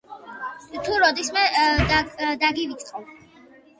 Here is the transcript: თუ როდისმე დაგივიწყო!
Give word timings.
თუ 0.87 0.95
როდისმე 1.03 1.43
დაგივიწყო! 2.47 3.05